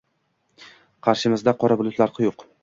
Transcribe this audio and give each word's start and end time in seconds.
Qarshimizda 1.09 1.55
qora 1.65 1.79
bulutlar 1.83 2.17
quyuq 2.19 2.45